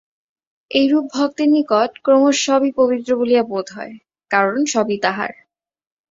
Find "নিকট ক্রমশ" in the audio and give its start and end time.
1.49-2.37